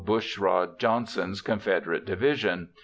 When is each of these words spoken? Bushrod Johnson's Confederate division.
Bushrod 0.03 0.79
Johnson's 0.79 1.41
Confederate 1.41 2.05
division. 2.07 2.69